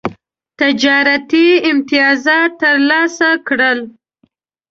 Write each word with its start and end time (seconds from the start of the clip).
تجارتي 0.59 1.47
امتیازات 1.69 2.51
ترلاسه 2.61 3.29
کړل. 3.47 3.79